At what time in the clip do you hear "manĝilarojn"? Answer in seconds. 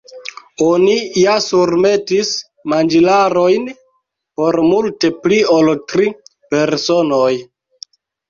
2.73-3.67